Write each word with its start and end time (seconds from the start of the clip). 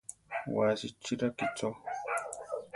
Wasi 0.55 0.87
chi 1.01 1.13
rakícho. 1.21 1.69